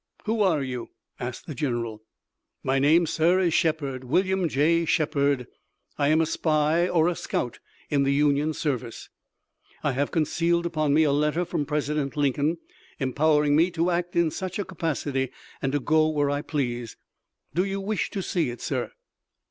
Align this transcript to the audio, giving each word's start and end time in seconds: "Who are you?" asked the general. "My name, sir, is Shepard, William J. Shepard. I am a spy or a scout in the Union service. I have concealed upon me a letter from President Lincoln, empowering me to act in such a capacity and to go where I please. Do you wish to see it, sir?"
"Who 0.25 0.41
are 0.41 0.63
you?" 0.63 0.89
asked 1.19 1.45
the 1.45 1.53
general. 1.53 2.01
"My 2.63 2.79
name, 2.79 3.05
sir, 3.05 3.39
is 3.39 3.53
Shepard, 3.53 4.03
William 4.03 4.49
J. 4.49 4.83
Shepard. 4.83 5.45
I 5.95 6.07
am 6.07 6.21
a 6.21 6.25
spy 6.25 6.87
or 6.87 7.07
a 7.07 7.15
scout 7.15 7.59
in 7.91 8.01
the 8.01 8.11
Union 8.11 8.53
service. 8.55 9.09
I 9.83 9.91
have 9.91 10.09
concealed 10.09 10.65
upon 10.65 10.95
me 10.95 11.03
a 11.03 11.11
letter 11.11 11.45
from 11.45 11.67
President 11.67 12.17
Lincoln, 12.17 12.57
empowering 12.99 13.55
me 13.55 13.69
to 13.69 13.91
act 13.91 14.15
in 14.15 14.31
such 14.31 14.57
a 14.57 14.65
capacity 14.65 15.29
and 15.61 15.71
to 15.71 15.79
go 15.79 16.09
where 16.09 16.31
I 16.31 16.41
please. 16.41 16.97
Do 17.53 17.63
you 17.63 17.79
wish 17.79 18.09
to 18.09 18.23
see 18.23 18.49
it, 18.49 18.59
sir?" 18.59 18.91